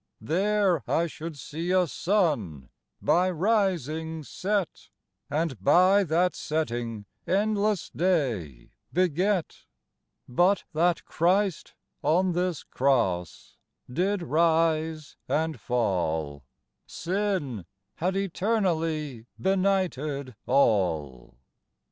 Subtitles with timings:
[0.19, 2.69] There I should see a Sunne,
[3.03, 4.89] by rising set,
[5.29, 9.65] And by that setting endlesse day beget;
[10.27, 13.57] But that Christ on this Crosse,
[13.93, 16.45] did rise and fall,
[16.87, 17.65] Sinne
[17.97, 21.35] had eternally benighted all.